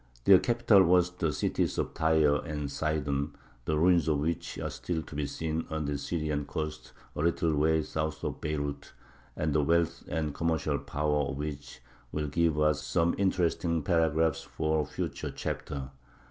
[0.23, 5.13] Their capitals were the cities Tyre and Sidon, the ruins of which are still to
[5.13, 8.93] be seen on the Syrian coast a little way south of Beirut,
[9.35, 14.81] and the wealth and commercial power of which will give us some interesting paragraphs for
[14.81, 15.91] a future chapter.